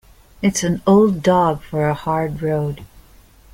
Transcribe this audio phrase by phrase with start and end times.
[0.41, 2.83] It's an old dog for a hard road.